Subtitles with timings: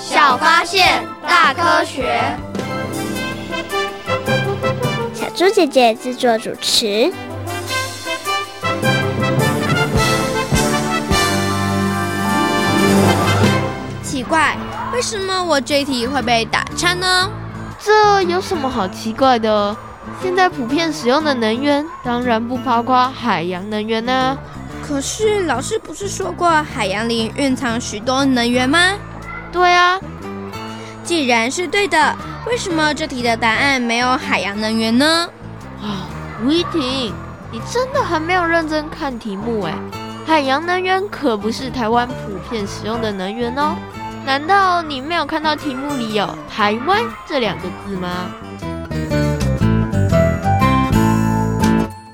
[0.00, 2.20] 小发现，大科学。
[5.12, 7.12] 小猪姐姐制作主持。
[14.02, 14.56] 奇怪，
[14.92, 17.30] 为什么我这题会被打叉呢？
[17.80, 19.76] 这有什么好奇怪的？
[20.22, 24.38] 现在普遍使用的能源，当然不包括海洋能源呢、啊。
[24.82, 28.94] 可是老师不是说过海洋里蕴藏许多能源吗？
[29.50, 29.98] 对啊，
[31.02, 32.14] 既然是对的，
[32.46, 35.28] 为什么这题的答案没有海洋能源呢？
[35.82, 36.06] 啊，
[36.44, 37.12] 吴一婷，
[37.50, 39.74] 你真的很没有认真看题目哎！
[40.26, 42.14] 海洋能源可不是台湾普
[42.50, 43.74] 遍使用的能源哦。
[44.26, 48.08] 难道你没有看到题目里有“台湾”这两个字吗？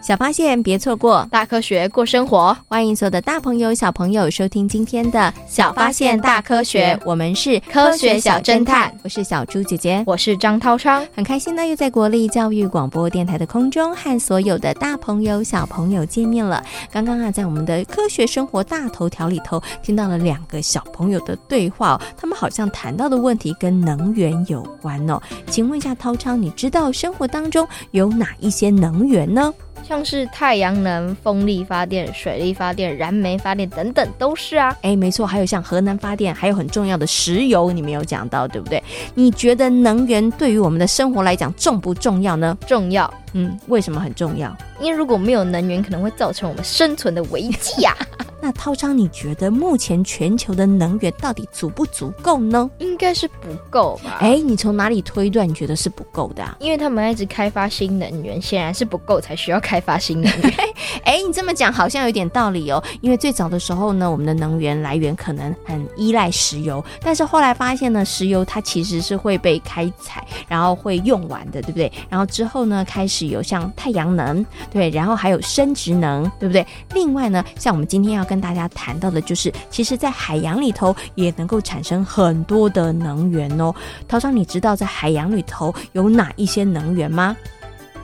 [0.04, 2.54] 小发现，别错过；大科学，过生活。
[2.68, 8.94] 欢迎所有的大朋友、小朋友收听今天的《小发现大科学》，我们是科学小侦探。
[9.02, 11.02] 我是小猪姐姐，我是张涛昌。
[11.14, 16.62] 很开心呢，又在国立教育广播电台的空中和所有的大朋友、小朋友见面了。
[16.92, 25.18] 刚刚啊，在我们的科学生活大头条里头，听到了两个小朋友的对话哦，他们好像谈到的问题跟能源有关哦。
[25.46, 29.50] 请问一下涛昌，你知道生活当中有哪一些能源呢？
[29.86, 34.74] 像是太阳能、风力发电、水力发电、燃煤发电等等，都是啊。
[34.82, 38.82] 哎，没错，还有像核能发电，还有很重要的石油，你没有讲到，对不对？
[39.14, 42.56] 你觉得能源对于我们的生活来讲重不重要呢？
[42.66, 43.12] 重要。
[43.34, 44.56] 嗯，为什么很重要？
[44.80, 48.26] 因为如果没有能源，可能会造成我们生存的危机呀、啊。
[48.44, 52.70] 那涛昌，你觉得目前全球的能源到底足不足够呢？
[52.76, 54.18] 应该是不够吧？
[54.20, 56.54] 哎，你从哪里推断你觉得是不够的啊？
[56.60, 60.54] 因为他们一直开发新能源，显然是不够才需要开发新能源。
[61.04, 62.84] 哎，你这么讲好像有点道理哦。
[63.00, 71.90] 因为最早的时候呢，我们的能源来源可能很依赖石油，但是后来发现呢，石油它其实是会被开采，然后会用完的，对不对？
[72.10, 76.66] 然后之后呢，开始有像太阳能，对，然后还有生殖能，对不对？
[76.92, 83.72] 另外呢，像我们今天要跟跟大家谈到的就是，其实，在海洋里头也能够产生很多的能源哦。
[84.08, 87.36] 涛昌，你知道在海洋里头有哪一些能源吗？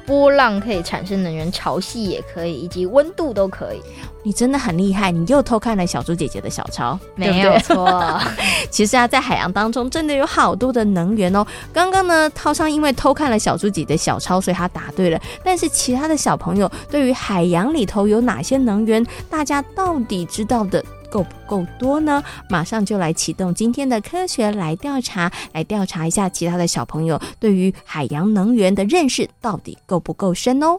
[0.06, 3.80] 波浪可以产生能源，潮汐也可以，以及温度都可以。
[4.22, 8.20] 你真的很厉害，你又偷看了小猪姐姐的小抄，没有错。
[8.70, 11.47] 其实啊，在海洋当中真的有好多的能源哦。
[11.72, 15.20] 刚刚呢，涛昌因为偷看了小猪姐姐的小抄，所以他答对了。
[15.42, 22.22] 但是其他的小朋友对于海洋里头有哪些能源，大家到底知道的够不够多呢？
[22.48, 30.78] 马上就来启动今天的科学来调查，来调查一下其他的小朋友对于海洋能源的认识到底够不够深哦。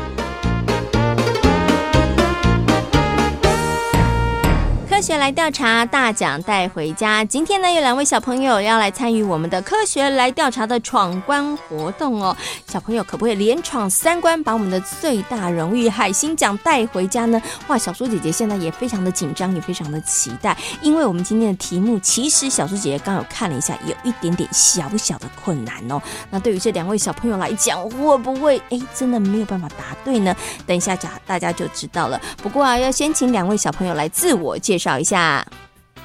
[5.01, 7.25] 学来调查，大奖带回家。
[7.25, 12.37] 今天呢，有两位小朋友要来参与我们的科学来调查的闯关活动哦。
[12.67, 17.41] 小朋友可不可以连闯三关，把我们的最大荣誉海星奖带回家呢？
[17.67, 25.99] 哇，小猪姐姐现在也非常的紧张，也非常的期待，因为我们今天的题目，其实小猪姐姐刚有看了一下，有一点点小小的困难哦。
[26.29, 30.35] 那对于这两位小朋友来讲，会不会哎真的没有办法答对呢？
[30.67, 32.21] 等一下讲，大家就知道了。
[32.37, 34.90] 不过啊，要先请两位小朋友来自我介绍。
[34.91, 35.47] 找一下，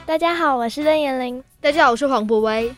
[0.06, 1.42] 大家好，我是任妍玲。
[1.60, 2.72] 大家好，我是黄博威。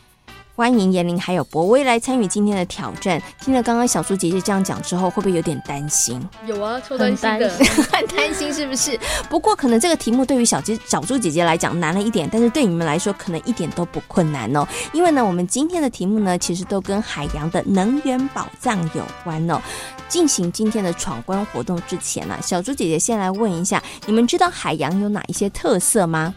[0.59, 3.17] 欢迎严玲还有博威来参与今天的挑战。
[3.39, 6.21] 听了刚刚小猪姐姐这样讲之后，会不会有点担心？
[6.45, 7.49] 有啊，超担心的，
[7.89, 8.99] 很担心 是不是？
[9.29, 14.67] 不过可能这个题目对于小姐小猪姐姐来讲难了一点，但是对你们来说可能一点都不困难哦。
[14.91, 19.61] 因为呢，我们今天的题目呢，其实都跟海洋的能源宝藏有关哦。
[20.09, 26.35] 进行今天的闯关活动之前呢、啊，小猪姐姐先来问一下，你们知道海洋有哪一些特色吗？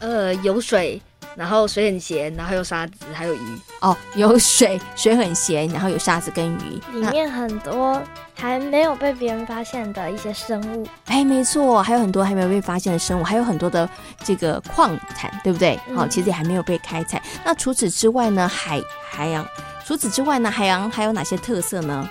[0.00, 1.00] 呃，有水，
[1.34, 3.58] 然后水很咸，然后有沙子，还有鱼。
[3.80, 8.00] 哦，有水，水很咸，然后有沙子跟鱼，里面很多
[8.34, 10.86] 还没有被别人发现的一些生物。
[11.06, 13.88] 哎，没错，还有很多还没有被发现的生物，还有很多的
[14.22, 15.78] 这个矿产，对不对？
[15.94, 17.20] 好、其实也还没有被开采。
[17.44, 18.80] 那除此之外呢，海
[19.10, 19.46] 海洋，
[19.84, 22.08] 除此之外呢，海洋还有哪些特色呢？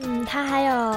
[0.00, 0.94] 嗯，它还有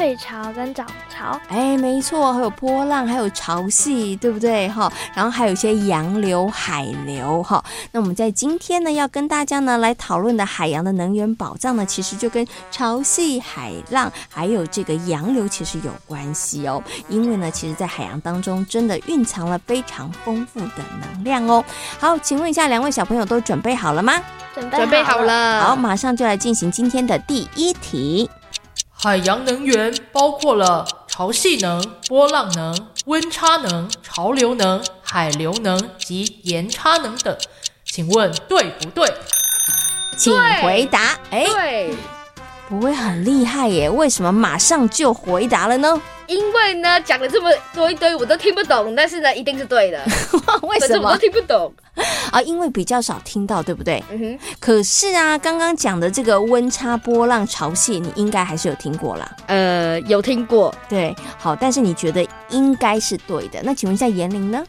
[0.00, 4.66] 退潮跟涨潮，哎，没错，还有波浪，还有潮汐，对不对？
[4.70, 7.62] 哈，然后还有一些洋流、海流，哈。
[7.92, 16.82] 那我们在今天呢，要跟大家呢来讨论的海洋的能源宝藏呢，其实就跟潮汐、海浪还有这个洋流其实有关系哦。
[17.10, 21.62] 因为呢，其实，在海洋当中真的蕴藏了非常丰富的能量哦。
[21.98, 24.14] 好，请问一下，两位小朋友都准备好了吗？
[24.54, 25.60] 准备好了，准备好了。
[25.60, 28.30] 好，马上就来进行今天的第一题。
[29.02, 37.34] 海洋能源包括了潮汐能、波浪能、温差能、潮流能、海流能及盐差能等，
[37.82, 39.10] 请问对不对？
[40.18, 40.30] 请
[40.62, 41.18] 回答。
[41.30, 41.94] 哎，对，
[42.70, 43.90] 不会很厉害耶？
[43.90, 46.00] 为什么马上就回答了呢？
[46.28, 48.94] 因为呢，讲了这么多一堆，我都听不懂。
[48.94, 50.00] 但是呢，一定是对的。
[50.62, 51.08] 为什么？
[51.08, 51.72] 我都听不懂
[52.30, 52.40] 啊？
[52.42, 54.00] 因为比较少听到，对不对？
[54.12, 54.38] 嗯哼。
[54.60, 59.28] 可是啊，刚刚讲的这个温差、波浪、潮汐，你应该还是有听过啦。
[59.48, 60.72] 呃，有听过。
[60.88, 63.60] 对，好，但是你觉得应该是对的。
[63.64, 64.64] 那请问一下严玲呢？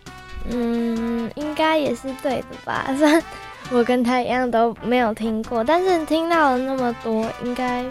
[0.49, 2.87] 嗯，应该也是对的吧？
[3.71, 7.85] 我跟他一样都没有听过，但是听到了那么多，应该。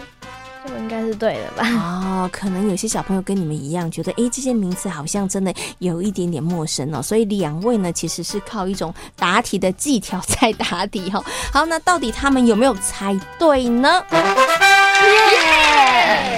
[0.63, 1.67] 就应该是对的吧？
[1.67, 7.01] 哦，可能有些小朋友跟你们一样，觉得哎，这些名词好像真的有一点点陌生哦。
[7.01, 11.23] 所以两位呢，其实是靠一种答题的技巧在答题哦。
[11.51, 14.03] 好，那到底他们有没有猜对呢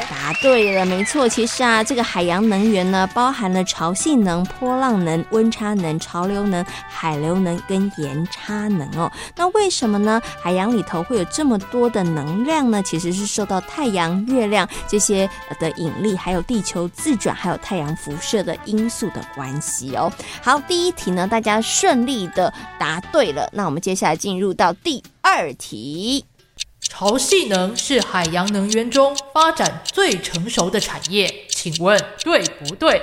[0.10, 1.28] 答对了，没错。
[1.28, 9.12] 其实啊，这个海洋能源呢，包含了潮汐能、波浪能、温差能、潮流能、海流能跟盐差能哦。
[9.36, 10.22] 那为什么呢？
[10.42, 12.82] 海洋里头会有这么多的能量呢？
[12.84, 20.12] 其实是受到太阳、月亮这些的引力，还有地球自转，还有太阳辐射的因素的关系哦。
[20.42, 23.50] 好，第一题呢，大家顺利的答对了。
[23.54, 26.26] 那我们接下来进入到第二题。
[26.96, 33.02] 潮汐能是海洋能源中发展最成熟的产业，请问对不对？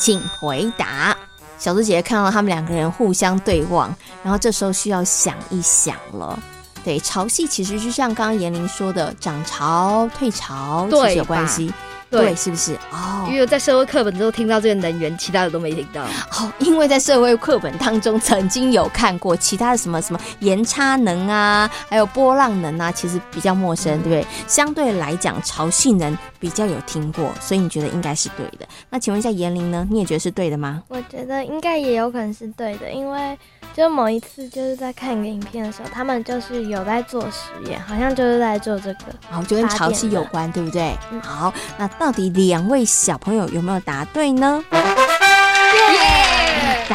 [0.00, 1.16] 请回答。
[1.56, 3.94] 小猪姐姐看到他们两个人互相对望，
[4.24, 6.36] 然后这时候需要想一想了。
[6.84, 11.72] 对，潮汐其实就像刚刚严玲说的，涨潮、退潮，其实有关系。
[12.18, 12.74] 对，是不是？
[12.90, 16.02] 哦，因为在社会课本中听到这个能源，其他的都没听到。
[16.04, 24.26] 哦，因为在社会课本当中曾经有看过其他的什么什么盐差能啊，还有波浪能啊，其实比较陌生，嗯、对不对？
[24.46, 28.66] 相对来讲，潮汐能比较有听过，所以你觉得应该是对的。
[28.90, 29.86] 那请问一下严玲呢？
[29.90, 30.82] 你也觉得是对的吗？
[30.88, 33.38] 我觉得应该也有可能是对的，因为。
[33.74, 40.96] 就某一次，就是在看一个影片的时候，他们就是有在做实验，好像就是在做这个，然后就跟潮汐有关，对不对？
[41.10, 44.62] 嗯，好，那到底两位小朋友有没有答对呢？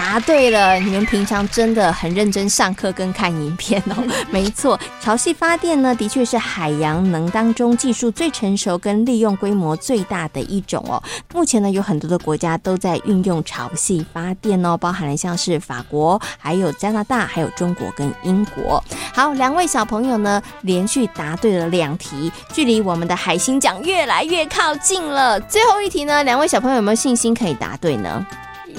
[0.10, 4.04] 答对了，你们平常真的很认真上课跟看影片哦。
[4.32, 11.00] 没错，潮汐发电呢，的确是海洋能当中技术最成熟跟利用规模最大的一种哦。
[11.32, 18.84] 目前呢，有很多的国家都在运用潮汐发电哦，包含了像是法国、还有加拿大、还有中国跟英国。
[19.14, 25.40] 好，两位小朋友呢，连续答对了两题，距离我们的海星奖越来越靠近了。
[25.42, 28.26] 最后一题呢，两位小朋友有没有信心可以答对呢？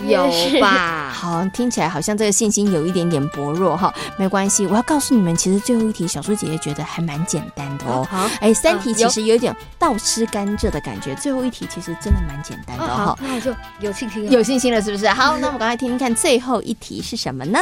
[0.06, 0.30] 有
[0.60, 1.10] 吧？
[1.14, 3.92] 好，听起来好像这个信心有一点点薄弱哈。
[4.16, 8.06] 没关系，我要告诉你们，其实最后一题小苏姐姐觉得还蛮简单的哦。
[8.10, 13.06] 好，哎，三题其实有点倒吃甘蔗的感觉，最后一题其实真的蛮简单的哈。
[13.06, 15.08] 好，那我就有信心了，有信心了，是不是？
[15.08, 17.58] 好， 那我们赶快听听看最后一题是什么呢？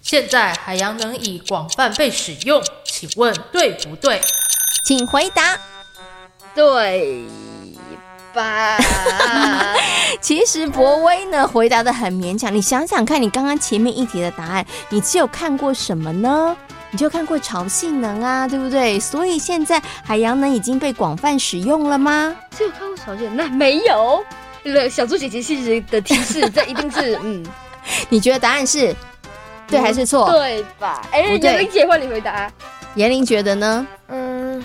[0.00, 4.20] 现在海洋能已广泛被使用，请问对不对？
[4.84, 5.58] 请回答。
[6.54, 7.24] 对。
[8.34, 8.76] 吧，
[10.20, 12.52] 其实博威呢回答的很勉强。
[12.54, 16.56] 你想想看，你刚刚前面一题的答案，你只有看过什么呢？
[16.90, 19.00] 你就看过潮汐能啊，对不对？
[19.00, 22.36] 所以现在海洋能已经被广泛使用了吗？
[22.56, 24.24] 只有看过潮汐能，那没有。
[24.90, 27.44] 小猪姐姐其实的提示，这一定是 嗯。
[28.08, 28.94] 你觉得答案是？
[29.66, 30.30] 对还是错？
[30.30, 31.02] 对吧？
[31.10, 32.50] 哎，严玲姐换你回答。
[32.94, 33.86] 严玲觉得呢？
[34.08, 34.64] 嗯，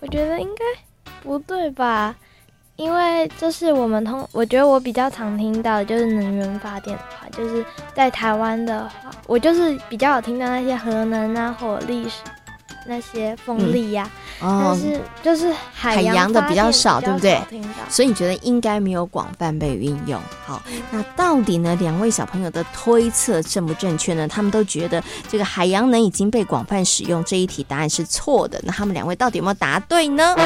[0.00, 0.64] 我觉得应该
[1.22, 2.14] 不对吧？
[2.80, 7.62] 因为就是我们通，我觉得我比较常听到的就是能源发电的话，就是
[7.94, 12.08] 在台湾的话，我就是比较有听到那些核能啊、火力、
[12.86, 14.08] 那些风力呀、
[14.40, 17.38] 啊，嗯哦、但是就是海洋，海洋的比较少，对不对？
[17.90, 20.18] 所以你觉得应该没有广泛被运用。
[20.46, 21.76] 好，嗯、那到底呢？
[21.78, 24.26] 两位小朋友的推测正不正确呢？
[24.26, 28.58] 他们都觉得这个海洋能已经被广泛使用，这一题答案是错的。
[28.64, 30.34] 那他们两位到底有没有答对呢？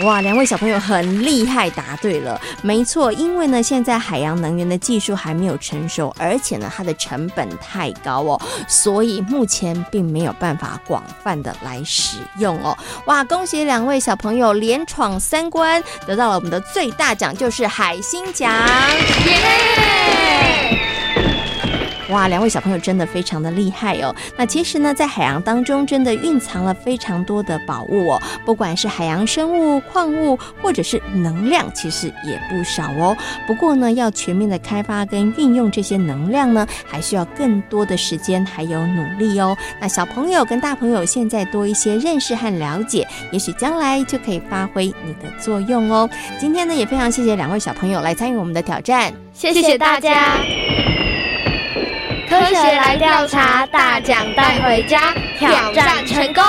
[0.00, 3.12] 哇，两位小朋友很厉害，答对了，没错。
[3.12, 12.76] 因为呢，现在海洋能源的技术还没有成熟，而且呢，它的成本太高哦，所以目前并没有办法广泛的来使用哦。
[13.06, 18.52] 哇，恭喜两位小朋友连闯三关，得到了我们的最大奖，就是海星奖。
[19.26, 20.93] 耶！
[22.10, 24.14] 哇，两位小朋友真的非常的厉害哦！
[24.36, 33.16] 那其实呢，在海洋当中真的蕴藏了非常多的宝物哦，不管是海洋生物、矿物，或者是能量，其实也不少哦。
[33.46, 39.56] 不过呢，要全面的开发跟运用这些能量呢，还需要更多的时间还有努力哦。
[39.80, 46.08] 那小朋友跟大朋友现在多一些认识和了解，也许将来就可以发挥你的作用哦。
[46.38, 50.36] 今天呢，也非常谢谢两位小朋友来参与我们的挑战，谢谢大家。
[52.44, 56.44] 科学来调查，大奖带回家，挑战成功。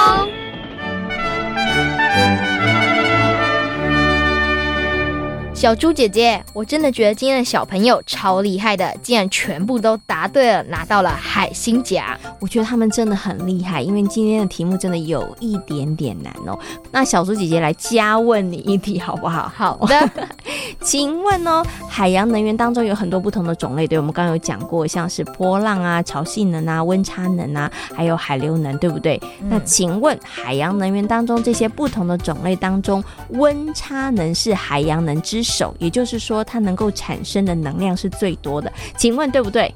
[5.56, 12.06] 小猪姐姐，我真的觉得今天的小朋友超厉害的，竟然全部都答对了，拿到了海星奖。
[12.42, 16.60] 我觉得他们真的很厉害，因为今天的题目真的有一点点难哦。
[16.92, 19.50] 那小猪姐姐来加问你一题好不好？
[19.56, 20.10] 好的，
[20.84, 29.20] 请问哦，海洋能源当中有很多不同的种类，对，我们刚刚有讲过，像是波浪啊、潮汐能啊、温差能啊，还有海流能，对不对？
[29.42, 39.74] 嗯、那请问海洋能源当中这些不同的种类当中，温差能是海洋能之首，也就是说，它能够产生的能量是最多的，请问对不对？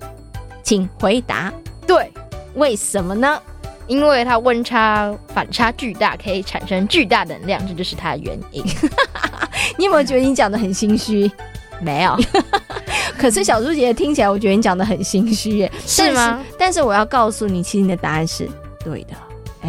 [0.64, 1.54] 请回答。
[1.88, 2.12] 对，
[2.56, 3.42] 为什么呢？
[3.88, 8.64] 因为它温差反差巨大，可以产生巨大能量，这就是它的原因。
[9.78, 11.32] 你有没有觉得你讲的很心虚？
[11.82, 12.16] 没有。
[13.18, 16.16] 可是小猪姐姐听起来，我觉得你讲的很心虚耶，是吗？
[16.16, 18.48] 但是，但是我要告诉你，其实你的答案是
[18.84, 19.14] 对的。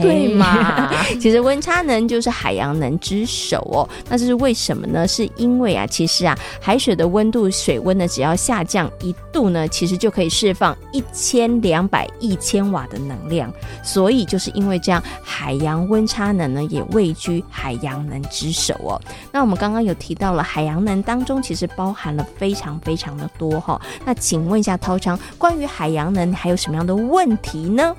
[0.01, 0.93] 对嘛？
[1.21, 3.89] 其实温差能就是海洋能之首哦。
[4.09, 5.09] 那这是为什么呢？
[5.09, 13.53] 是因为啊，其实啊，海水的温度、水温呢，只要下降一度呢，其实就可以释放一千两百亿千瓦的能量。
[13.83, 19.01] 所以就是因为这样，海洋温差能呢也位居海洋能之首哦。
[19.33, 23.81] 那我们刚刚有提到了海洋能当中，其实包含了非常非常的多哈。
[24.05, 27.95] 那请问一下涛昌，关于海洋能还有什么样的问题呢？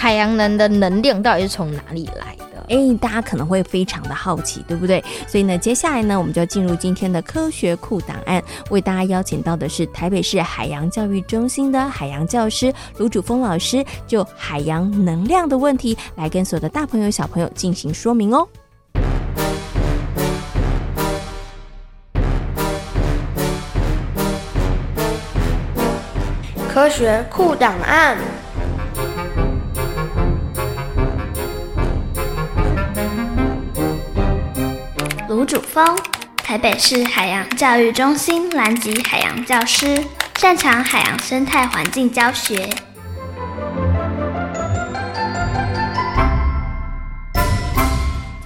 [0.00, 2.64] 海洋能的能量到底是从哪里来的？
[2.68, 5.04] 诶，大家可能会非常的好奇，对不对？
[5.26, 18.48] 所以呢，接下来呢，我们就要进入今天的科学库档案，为大家邀请到的是台北市海洋教育中心的海洋教师卢主峰老师，就海洋能量的问题来跟所有的大朋友小朋友进行说明哦。
[26.72, 28.16] 科学库档案。
[35.72, 35.96] 峰，
[36.36, 40.04] 台北市海洋教育中心南极海洋教师，
[40.36, 42.68] 擅长海洋生态环境教学。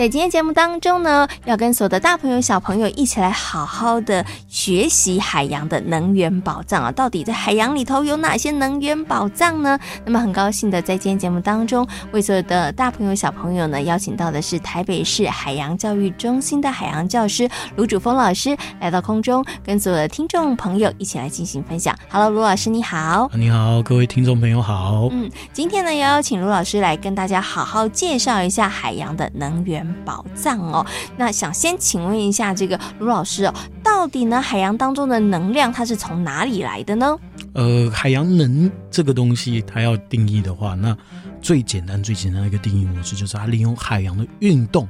[0.05, 6.93] 在今天节目当中呢，要跟所有的大朋友小朋友一起来好好的学习海洋的能源宝藏啊！
[6.93, 9.79] 到底在海洋里头有哪些能源宝藏呢？
[10.05, 21.97] 那么很高兴的在今天节目当中，为所有的大朋友小朋友呢，邀请到的是台北市海洋教育中心的海洋教师卢主峰老师来到空中，跟所有的听众朋友一起来进行分享。
[22.11, 23.31] Hello，卢老师你好。
[23.33, 25.09] 你好，各位听众朋友好。
[25.13, 30.87] 嗯，今天呢，要邀请卢老师来跟大家好好介绍一下海洋的能源宝藏哦，
[31.17, 37.17] 那想先请问一下这个卢老师哦，到底呢海洋当中的能量它是从哪里来的呢？
[37.55, 40.97] 呃，海洋能这个东西，它要定义的话，那
[41.41, 44.89] 最简单最简单的一个定义模式就是它利用海洋的运动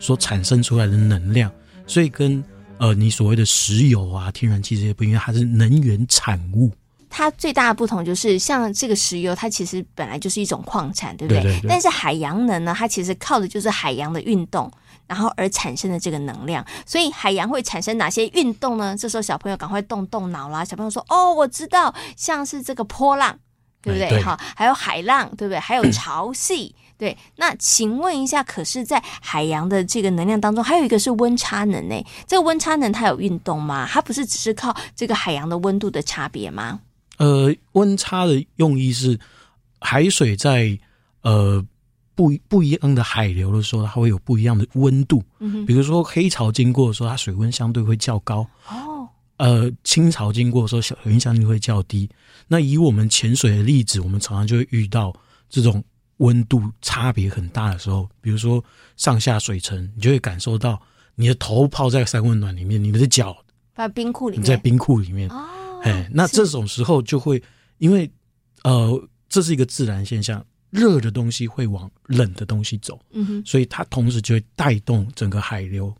[0.00, 1.50] 所产生出来的能量，
[1.86, 2.44] 所以跟
[2.78, 6.70] 呃你所谓的石油啊、天然气这些不一样，它是能源产物。
[7.12, 11.42] 它最大的不同就是，像这个石油，它其实本来就是一种矿产，对不对？
[11.42, 11.68] 对对对。
[11.68, 14.70] 但是海洋能呢，它其实靠的就是海洋的运动。
[15.08, 16.64] 然后而产生的这个能量。
[16.86, 18.96] 所以海洋会产生哪些运动呢？
[18.96, 20.64] 这时候小朋友赶快动动脑啦！
[20.64, 23.38] 小朋友说：“哦，我知道，像是这个波浪，
[23.82, 24.22] 对不对？
[24.22, 25.58] 好，还有海浪，对不对？
[25.58, 26.72] 还有潮汐。
[26.96, 32.06] ”对，那请问一下，可是，在海洋的这个能量当中，还有一个是温差能诶。
[32.26, 33.86] 这个温差能它有运动吗？
[33.90, 36.80] 它不是只是靠这个海洋的温度的差别吗？
[37.22, 39.18] 呃，温差的用意是
[39.80, 40.76] 海水在
[41.22, 41.64] 呃
[42.14, 45.22] 不不一样的海流的时候，它会有不一样的温度。
[45.38, 48.46] 嗯，比如说黑潮经过的时候，它水温相对会较高。
[48.68, 52.10] 哦，呃，清潮经过的时候，水温相对会较低。
[52.48, 55.14] 那以我们潜水的例子，我们常常就会遇到
[55.48, 55.82] 这种。
[56.18, 58.62] 温度差别很大的时候，比如说
[58.96, 60.80] 上下水层，你就会感受到
[61.16, 63.36] 你的头泡在三温暖里面，你的脚
[63.74, 65.28] 在冰库里面，你在冰库里面。
[65.30, 65.44] 哦，
[65.82, 67.42] 哎，那这种时候就会
[67.78, 68.10] 因为
[68.62, 75.94] 呃，这是一个自然现象，热的东西会往冷的东西走，嗯哼，所以它同时就会带动整个海流，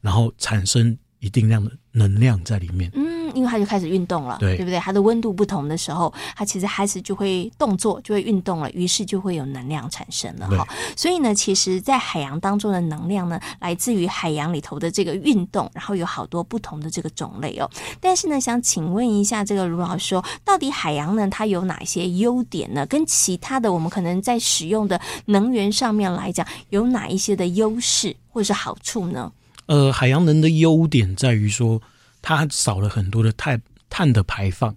[0.00, 2.90] 然后产生一定量的能量在里面。
[2.94, 3.11] 嗯。
[3.34, 4.78] 因为它就开始运动了，对，对不对？
[4.78, 10.66] 它的温度不同的时候，它其实开始就会动作，就会运动了，于是就会有能量产生了哈。
[10.96, 17.70] 所以呢，其实，在海洋当中的能量呢，来自于海洋里头的这个运动，然后有好多不同的这个种类哦。
[18.00, 22.86] 但是呢，想请问一下，这个卢老师说，到底海洋呢，它有哪些优点呢？
[22.86, 29.32] 跟其他的我们可能在使用的能源上面来讲，有哪一些的优势或者是好处呢？
[29.66, 31.80] 呃，海洋能的优点在于说。
[32.22, 33.60] 它少了很多的碳
[33.90, 34.74] 碳的排放，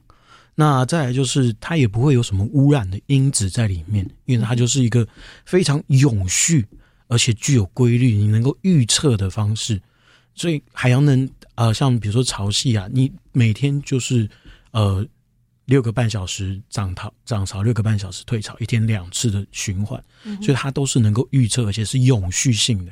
[0.56, 5.08] 那再来就是它也不会有什么污染的因子在里面，因为它就是一个
[5.46, 6.66] 非常永续
[7.08, 9.82] 而且具有规律，你能够预测的方式。
[10.34, 14.30] 所以海洋能呃，像比如说潮汐啊，你每天就是
[14.72, 15.06] 呃
[15.64, 20.04] 六个半小时涨潮涨潮，六个半小时退潮，一天两次的循环，
[20.42, 22.92] 所以它都是能够预测，而且是永续性的，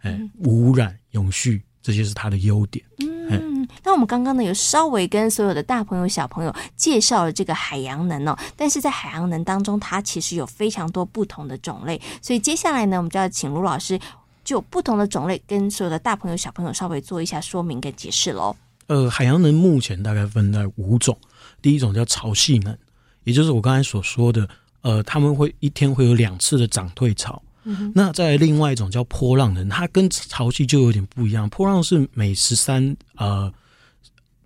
[0.00, 2.84] 哎，无污染、永续，这些是它的优点。
[2.98, 13.98] 嗯，那我们刚刚呢有稍微跟所有的大朋友小朋友介绍了这个海洋能哦，但是在海洋能当中，它其实有非常多不同的种类，所以接下来呢，我们就要请卢老师
[14.44, 18.54] 就不同的种类跟所有的大朋友小朋友稍微做一下说明跟解释喽。
[18.86, 21.16] 呃，海洋能目前大概分在五种，
[21.62, 22.76] 第一种叫潮汐能，
[23.24, 24.48] 也就是我刚才所说的，
[24.82, 27.40] 呃，他们会一天会有两次的涨退潮。
[27.64, 31.46] 嗯、那在另外一种叫波浪能，它跟潮汐就有点不一样。
[31.50, 33.52] 波浪是每十三呃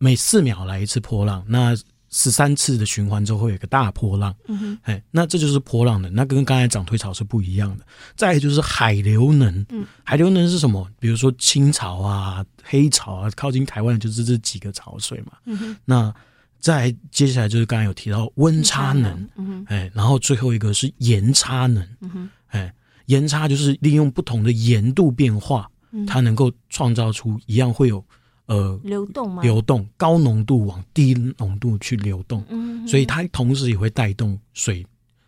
[0.05, 1.75] 每四秒来一次波浪，那
[2.11, 4.35] 十三次的循环之后会有一个大波浪。
[4.49, 7.87] 嗯哼，哎，那这就是波浪能，那跟刚才涨退潮是不一样的。
[8.15, 10.87] 再来就是海流能，嗯，海流能是什么？
[10.99, 15.33] 比如说清潮啊、黑潮啊，靠近台湾就是这几个潮水嘛。
[15.47, 16.15] 嗯哼，那
[16.61, 22.75] 再接下来就是刚才有提到温差能，嗯哼，哎，然后最后一个是盐差能，嗯哼，哎。
[23.07, 25.71] 盐差就是利用不同的盐度变化，
[26.07, 28.03] 它能够创造出一样会有
[28.47, 29.43] 呃流动吗？
[29.43, 34.85] 流动高浓度往低浓度去流动，嗯，所以它同时也会带动水。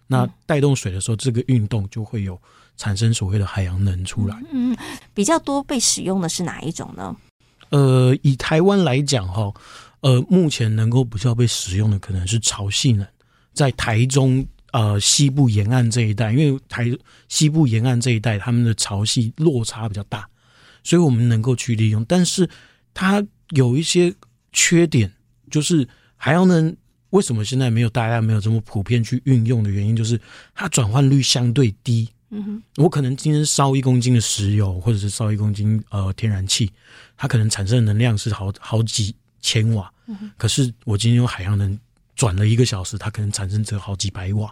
[0.06, 2.40] 那带动水的时候，这个运动就会有
[2.76, 4.40] 产生所谓的海洋能出来。
[4.52, 4.76] 嗯，
[5.12, 7.16] 比较多被使用的是哪一种呢？
[7.70, 9.52] 呃，以台湾来讲哈，
[10.00, 13.06] 呃，目前能够比较被使用的可能是潮汐能，
[13.52, 14.46] 在台中。
[14.72, 16.84] 呃，西部沿岸这一带，因为台
[17.28, 20.28] 西部沿岸这一带，他们的潮汐落差比较大，
[20.82, 22.04] 所以我们能够去利用。
[22.04, 22.46] 但是
[22.96, 24.14] 它有一些
[24.54, 25.12] 缺点，
[25.50, 26.74] 就是海洋能
[27.10, 30.18] 为什么现在没有大家没有这么普遍去运用的原因，就是
[30.54, 32.08] 它转换率相对低。
[32.30, 36.72] 嗯哼，我可能今天烧一公斤的石油，或者是烧一公斤呃天然气，
[37.18, 39.92] 它可能产生的能量是好好几千瓦。
[40.06, 41.78] 嗯哼，可是我今天用海洋能
[42.14, 44.50] 转了一个小时，它可能产生只有好几百瓦。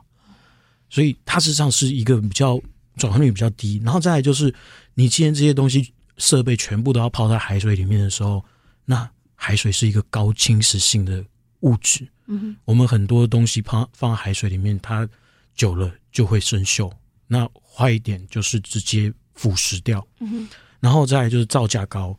[0.90, 2.60] 所以它实际上是一个比较
[2.96, 4.54] 转换率比较低，然后再来就是
[4.92, 8.44] 你既然这些东西设备全部都要泡在海水里面的时候，
[8.84, 11.24] 那海水是一个高侵蚀性的
[11.60, 15.08] 物质，嗯，我们很多东西放放在海水里面，它
[15.54, 16.90] 久了就会生锈，
[17.26, 20.48] 那坏一点就是直接腐蚀掉，嗯，
[20.80, 22.16] 然后再来就是造价高，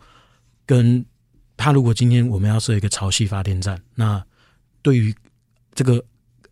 [0.65, 1.05] 跟
[1.58, 4.23] 它如果今天我们要设一个潮汐发电站，那
[4.81, 5.15] 对于
[5.73, 6.03] 这个。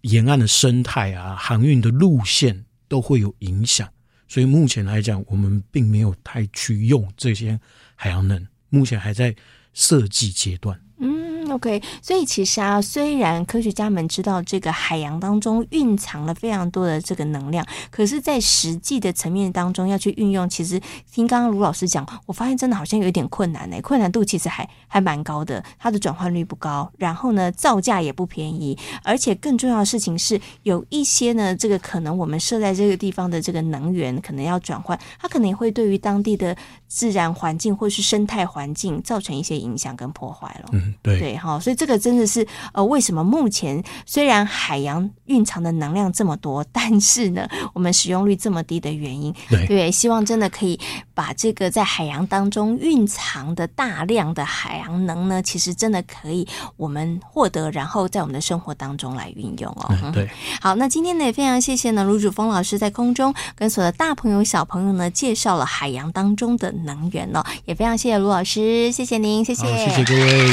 [0.03, 3.89] 沿岸的生态啊，航运的路线都会有影响，
[4.33, 7.59] 所以目前来讲，我们并没有太去用这些
[7.93, 9.35] 海洋能，目前还在
[9.75, 10.75] 设计阶段。
[10.97, 20.79] 嗯 OK，所以其实啊，虽然科学家们知道这个海洋当中蕴藏了非常多的这个能量，可是，在实际的层面当中要去运用，其实
[21.11, 36.55] 听刚刚卢老师讲，我发现真的好像有一点困难呢，困难度其实还还蛮高的，它的转换率不高，然后呢，造价也不便宜，而且更重要的事情是，有一些呢，这个可能我们设在这个地方的这个能源可能要转换，它可能也会对于当地的
[36.93, 40.69] 自然环境或是生态环境造成一些影响跟破坏了。
[40.73, 49.33] 嗯，对对哈，所以这个真的是呃，为什么目前虽然海洋蕴藏的能量这么多，但是呢，我们使用率这么低的原因。
[49.49, 50.79] 对，对，希望真的可以
[51.13, 56.47] 把这个在海洋当中蕴藏的大量的海洋能呢，其实真的可以
[56.77, 59.87] 我们获得，然后在我们的生活当中来运用哦。
[60.03, 60.29] 嗯、对，
[60.61, 70.51] 好，那今天呢也非常谢谢呢卢主峰老师在空中跟所有的大朋友小朋友呢介绍了海洋当中的能源哦，也非常谢谢卢老师，谢谢您，谢谢，谢谢各位。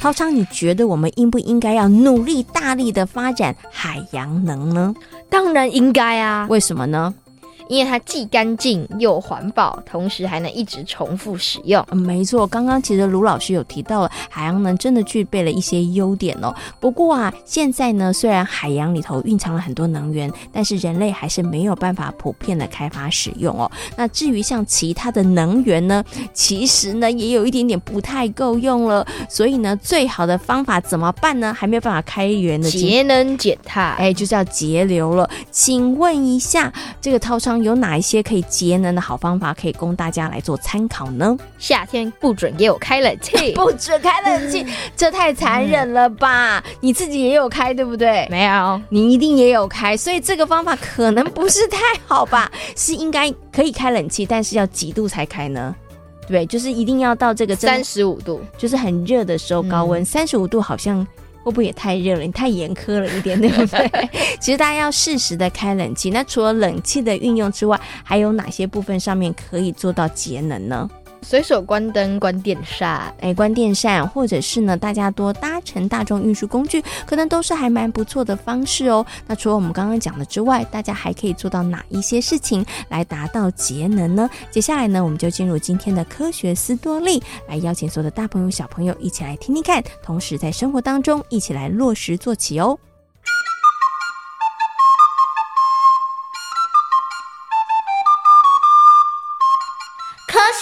[0.00, 4.94] 涛昌，你觉得我们应不应该要努力大力的发展海洋能呢？
[5.28, 7.14] 当然应该啊，为什么呢？
[7.68, 11.84] 因为它既干净又环保，同时还能一直重复使用。
[11.90, 16.54] 嗯，没错，刚刚其实卢老师有提到了，海洋能真的具备了一些优点哦。
[16.80, 23.70] 不过啊，现在呢，虽然海洋里头蕴藏了很多能源，但是人类还是没有办法普遍的开发使用哦。
[23.96, 29.06] 那至于像其他的能源呢，其实呢也有一点点不太够用了。
[29.28, 31.52] 所以呢，最好的方法怎么办呢？
[31.52, 35.28] 还没有办法开源的节能减碳，哎，就是要节流了。
[35.50, 37.62] 请问一下，这个涛昌。
[37.62, 41.36] 有哪一些可以节能的好方法可以供大家来做参考呢？
[41.58, 46.58] 夏天不准给我开冷气， 不准开冷气，这太残忍了吧？
[46.66, 48.26] 嗯、你自己也有开对不对？
[48.30, 52.50] 没有，你一定也有开，所以这个方法可能不是太好吧？
[52.76, 55.74] 是应该可以开冷气，但是要几度才开呢？
[56.26, 61.06] 对，就是一定要到这个三十五度，就是很热的时候，高温三十五度好像。
[61.42, 62.22] 会不会也太热了？
[62.22, 64.08] 你太严苛了一点，对不对？
[64.40, 66.10] 其实大家要适时的开冷气。
[66.10, 70.88] 那除了冷气的运用之外，还有哪些部分上面可以做到节能呢？
[71.22, 79.04] 随手关灯、关电扇，哎，关电扇，或者是呢，大家多搭乘大众运输工具，可能都是还蛮不错的方式哦。
[79.26, 84.28] 那除了我们刚刚讲的之外，大家还可以做到哪一些事情来达到节能呢？
[84.50, 92.78] 接下来呢，我们就进入今天的科学思多利，来邀请所有的大朋友、小朋友一起来听听看，同时在生活当中一起来落实做起哦。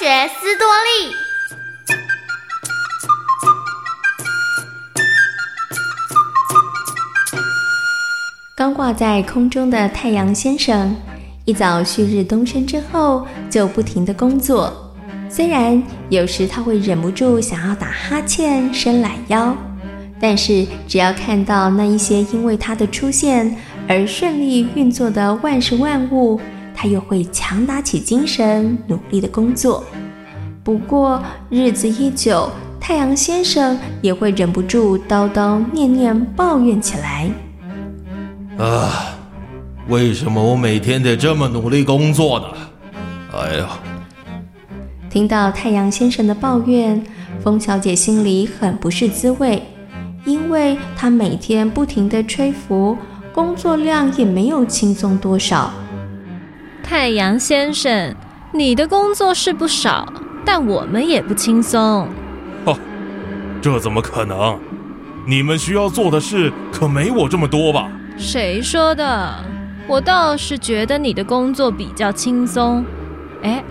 [0.01, 1.15] 学思多利。
[8.57, 10.97] 刚挂在空中的太阳先生，
[11.45, 14.91] 一早旭日东升之后，就不停地工作。
[15.29, 19.55] 虽然有时他会忍不住想要打哈欠、伸懒腰，
[20.19, 23.55] 但是只要看到那一些因为他的出现
[23.87, 26.41] 而顺利运作的万事万物，
[26.83, 29.85] 他又会强打起精神，努力的工作。
[30.65, 32.49] 不过日子一久，
[32.81, 37.31] 太阳先生也会忍不住叨叨念念抱怨起来。
[38.57, 39.15] 啊，
[39.89, 42.47] 为什么我每天得这么努力工作呢？
[43.35, 43.69] 哎呀！
[45.11, 47.05] 听到太阳先生的抱怨，
[47.43, 49.63] 风小姐心里很不是滋味，
[50.25, 52.97] 因为她每天不停的吹拂，
[53.35, 55.71] 工作量也没有轻松多少。
[56.91, 58.17] 太阳先生，
[58.53, 60.13] 你的工作是不少，
[60.45, 62.09] 但我们也不轻松。
[62.65, 62.77] 哦，
[63.63, 64.59] 这怎么可能？
[65.25, 67.89] 你们需要做的事可没我这么多吧？
[68.19, 69.37] 谁说的？
[69.87, 72.85] 我倒是觉得你的工作比较轻松。
[73.45, 73.63] 哎，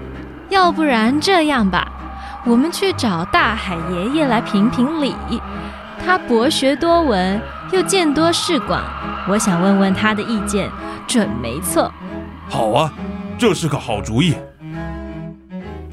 [0.47, 1.91] 要不然这样吧，
[2.45, 5.13] 我们去找大海爷爷来评评理。
[6.05, 7.41] 他博学多闻，
[7.73, 8.82] 又见多识广，
[9.27, 10.71] 我想问问他的意见，
[11.05, 11.91] 准没错。
[12.49, 12.93] 好啊。
[13.38, 14.33] 这是个好主意。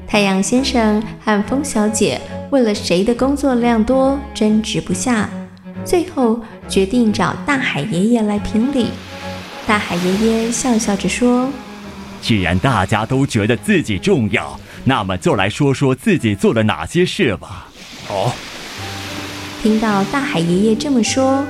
[0.05, 5.29] 太阳先生和风小姐为了谁的工作量多争执不下，
[5.85, 8.87] 最后决定找大海爷爷来评理。
[9.65, 11.49] 大海爷爷笑笑着说
[12.19, 17.69] ：“既然大家都觉得自己重要，那么就来说说自己做了哪些事吧。”
[18.05, 18.33] 好。
[19.63, 21.45] 听到大海爷爷这么说，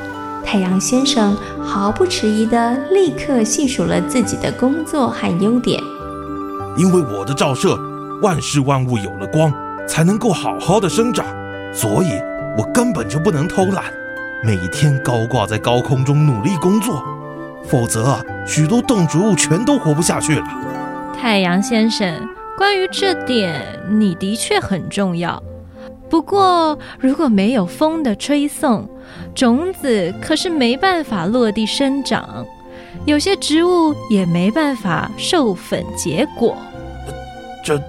[0.49, 5.77] 太阳先生毫不迟疑地立刻细数了自己的工作和优点。
[6.77, 7.77] 因为我的照射，
[8.21, 9.51] 万事万物有了光，
[9.85, 11.25] 才能够好好的生长，
[11.73, 12.11] 所以
[12.57, 13.91] 我根本就不能偷懒，
[14.41, 17.03] 每天高挂在高空中努力工作，
[17.65, 20.47] 否则啊，许多动植物全都活不下去了。
[21.13, 22.25] 太阳先生，
[22.57, 25.43] 关于这点，你的确很重要。
[26.09, 28.89] 不过，如果没有风的吹送，
[29.37, 32.43] 种子可是没办法落地生长，
[33.05, 36.57] 有些植物也没办法授粉结果。
[37.63, 37.79] 这，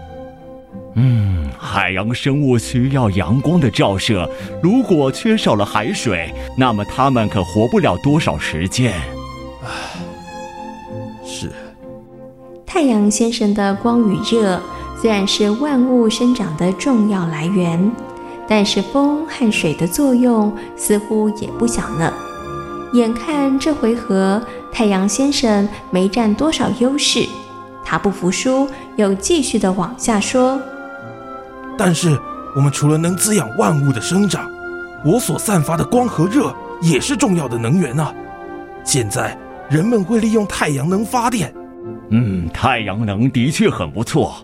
[0.94, 4.28] 嗯，海洋生物需要阳光的照射，
[4.62, 8.92] 如果缺少了海水，那么它们可活不了多少时间。
[9.64, 9.70] 唉，
[11.24, 11.50] 是。
[12.66, 14.60] 太阳先生的光与热
[15.00, 17.90] 虽然是万物生长的重要来源，
[18.48, 22.12] 但是风和水的作用似乎也不小呢。
[22.94, 27.26] 眼看这回合太阳先生没占多少优势，
[27.84, 30.58] 他不服输，又继续的往下说
[31.76, 32.18] ：“但是
[32.56, 34.48] 我们除了能滋养万物的生长，
[35.04, 38.12] 我所散发的光和热也是重要的能源啊。
[38.84, 41.52] 现在人们会利用太阳能发电。”
[42.10, 44.36] 嗯，太阳能的确很不错。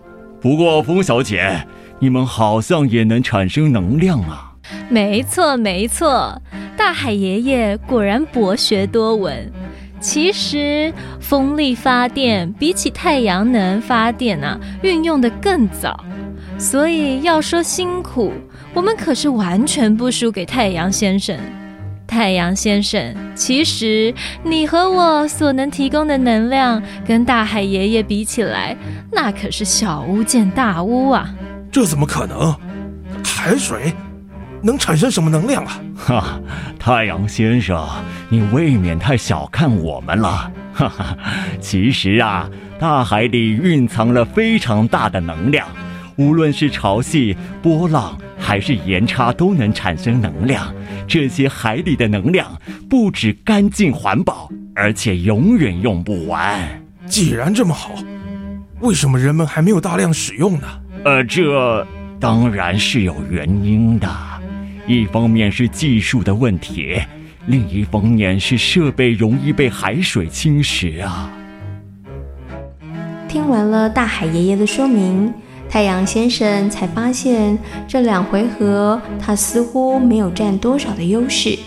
[0.45, 1.65] 不过，风小姐，
[1.97, 4.53] 你们好像也能产生能量啊？
[4.89, 6.39] 没错，没错。
[6.77, 9.51] 大海爷爷果然博学多闻。
[9.99, 16.05] 其实，风力发电比起太阳能发电啊，运用得更早。
[16.59, 18.31] 所以要说辛苦，
[18.75, 21.35] 我们可是完全不输给太阳先生。
[22.15, 28.73] 太阳先生，其实你和我所能提供的能量，跟大海爷爷比起来，
[29.11, 31.35] 那可是小巫见大巫啊！
[31.69, 32.55] 这怎么可能？
[33.25, 33.93] 海水
[34.63, 35.81] 能产生什么能量啊？
[35.97, 36.39] 哈，
[36.79, 37.85] 太阳先生，
[38.29, 40.49] 你未免太小看我们了。
[40.73, 41.17] 哈哈，
[41.59, 42.49] 其实啊，
[42.79, 45.67] 大海里蕴藏了非常大的能量，
[46.17, 50.73] 无论是潮汐、波浪，还是盐差，都能产生能量。
[51.07, 56.81] 这些海里的能量不止干净环保，而且永远用不完。
[57.05, 57.91] 既然这么好，
[58.79, 60.67] 为什么人们还没有大量使用呢？
[61.03, 61.85] 呃，这
[62.19, 64.09] 当然是有原因的。
[64.87, 66.99] 一方面是技术的问题，
[67.47, 71.29] 另一方面是设备容易被海水侵蚀啊。
[73.27, 75.33] 听完了大海爷爷的说明。
[75.75, 81.59] 太阳先生才发现，这两回合他似乎没有占多少的优势。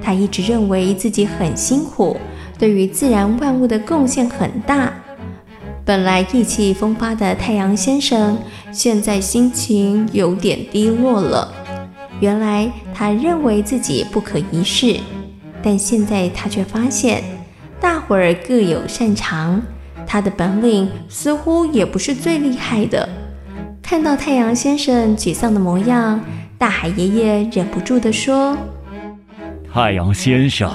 [0.00, 2.16] 他一直认为自己很辛苦，
[2.56, 4.92] 对于自然万物的贡献很大。
[5.84, 8.38] 本来意气风发的太阳先生，
[8.70, 11.52] 现在心情有点低落了。
[12.20, 15.00] 原来他认为自己不可一世，
[15.60, 17.24] 但现在他却发现，
[17.80, 19.60] 大伙儿各有擅长，
[20.06, 23.08] 他的本领似乎也不是最厉害的。
[23.88, 26.20] 看到太阳先生沮丧的模样，
[26.58, 28.54] 大海爷爷忍不住地说
[29.72, 30.70] ：“太阳先生，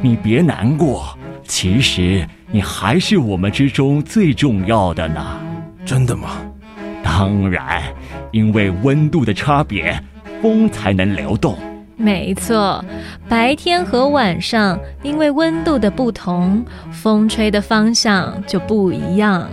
[0.00, 5.40] 你别难过，其实你还是我们之中最重要的呢。
[5.84, 6.36] ”“真的吗
[7.02, 7.82] ？”“当然，
[8.30, 10.00] 因为温度的差别，
[10.40, 11.58] 风才能流动。
[11.98, 12.84] ”“没错，
[13.28, 19.48] 白天和晚上因为温度的不同，风吹的方向就不一样。”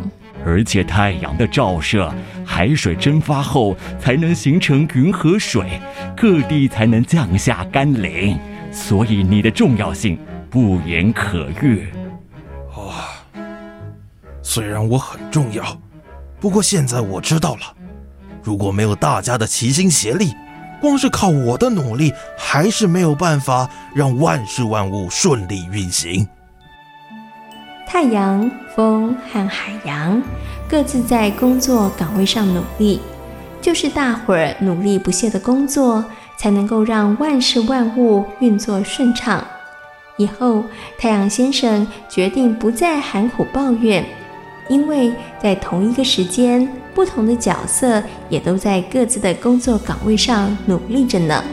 [0.50, 2.12] 而且太阳的照射，
[2.44, 5.80] 海水蒸发后才能形成云和水，
[6.18, 8.36] 各地才能降下甘霖。
[8.72, 10.18] 所以你的重要性
[10.50, 11.88] 不言可喻。
[12.74, 12.94] 哦，
[14.42, 15.80] 虽然我很重要，
[16.40, 17.76] 不过现在我知道了，
[18.42, 20.34] 如果没有大家的齐心协力，
[20.82, 26.28] 光是靠我的努力，还是没有办法让万事万物顺利运行。
[27.92, 30.22] 太阳、风和海洋
[30.70, 33.00] 各自在工作岗位上努力，
[33.60, 36.06] 就是大伙儿努力不懈的工作，
[36.38, 39.44] 才能够让万事万物运作顺畅。
[40.18, 40.64] 以后，
[41.00, 44.06] 太阳先生决定不再含苦抱怨，
[44.70, 51.44] 因为在同一个时间，不同的角色也都在各自的工作岗位上努力着呢。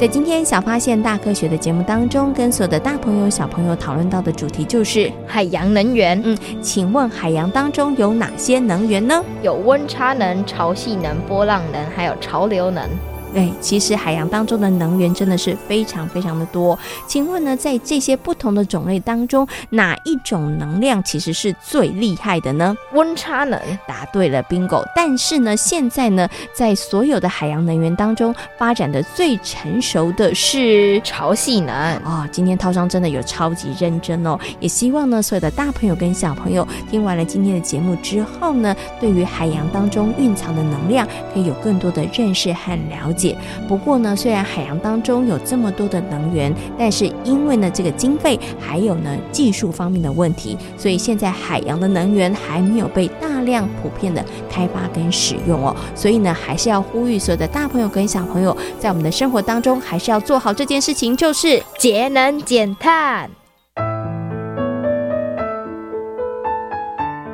[0.00, 6.22] 在今天小发现大科学的节目当中，跟所有的大朋友小朋友讨论到的主题就是海洋能源。
[6.24, 9.20] 嗯，请问海洋当中有哪些能源呢？
[9.42, 12.88] 有温差能、潮汐能、波浪能，还有潮流能。
[13.34, 16.76] 对，其实海洋当中的能源真的是非常非常的多。
[17.06, 22.74] 请问呢，在这些不同的种类当中，哪一种能量其实是最厉害的呢？
[22.92, 23.60] 温差能。
[23.86, 24.82] 答对了，bingo。
[24.96, 31.96] 但是呢，现在呢，在所有的海洋能源当中，发展的最成熟的是潮汐能。
[32.04, 34.38] 哦，今天涛商真的有超级认真哦。
[34.58, 43.17] 也希望呢，所有的大朋友跟小朋友听完了今天的节目之后呢，对于海洋当中蕴藏的能量，可以有更多的认识和了解。
[43.66, 55.74] 不过呢，虽然海洋当中有这么多的能源，但是因为呢这个经费还有呢技术方面的问题，所以现在海洋的能源还没有被大量普遍的开发跟使用哦。
[55.94, 63.37] 所以呢，还是要呼吁所有的大朋友跟小朋友，在我们的生活当中，还是要做好这件事情，就是节能减碳。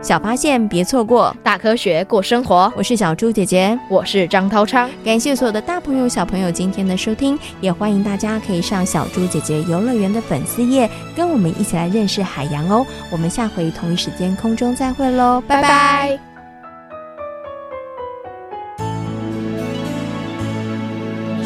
[0.05, 1.35] 小发现别错过。
[1.43, 2.71] 大科学过生活。
[2.77, 3.77] 我是小猪姐姐。
[3.89, 4.91] 我是张涛昌。
[5.03, 12.87] 感谢所有的大朋友小朋友今天的收听也欢迎大家可以上小猪姐姐游乐园的粉丝页跟我们一起来认识海洋哦。
[13.11, 16.19] 我们下回同一时间空中再会喽拜拜。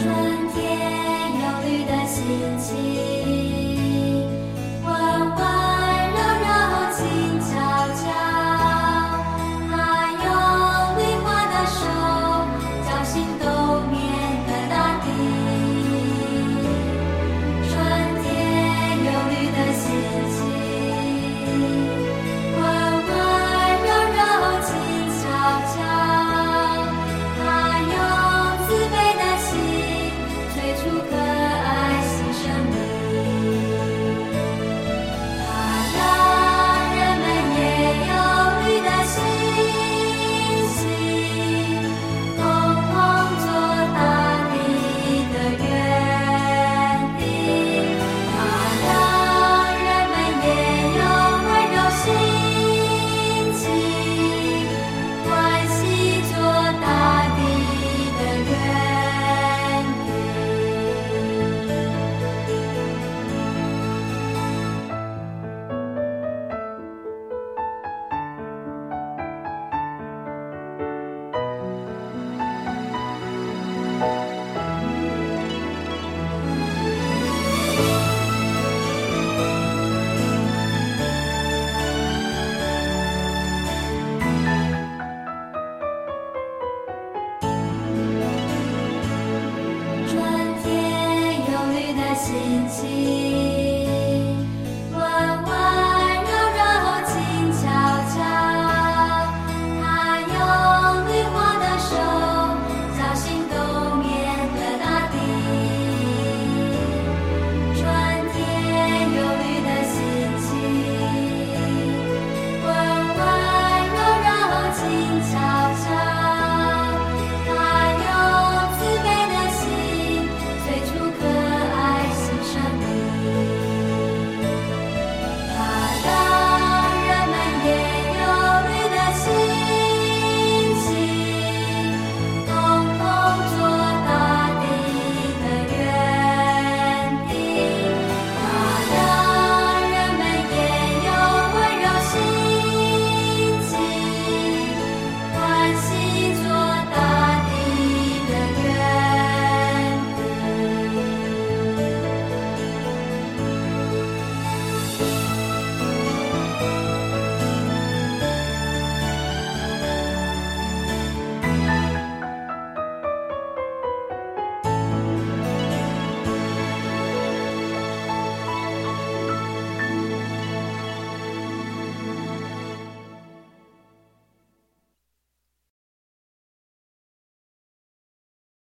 [0.02, 3.17] 春天的心情。